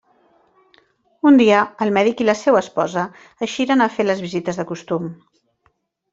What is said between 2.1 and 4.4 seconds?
i la seua esposa eixiren a fer les